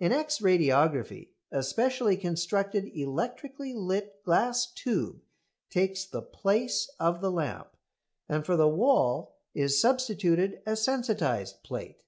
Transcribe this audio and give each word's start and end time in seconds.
In 0.00 0.10
X 0.10 0.38
radiography 0.40 1.28
a 1.52 1.62
specially 1.62 2.16
constructed 2.16 2.90
electrically 2.92 3.72
lit 3.72 4.20
glass 4.24 4.66
tube 4.66 5.22
takes 5.70 6.04
the 6.04 6.22
place 6.22 6.90
of 6.98 7.20
the 7.20 7.30
lamp, 7.30 7.68
and 8.28 8.44
for 8.44 8.56
the 8.56 8.66
wall 8.66 9.36
is 9.54 9.80
substituted 9.80 10.60
a 10.66 10.74
sensitised 10.74 11.62
plate. 11.62 12.02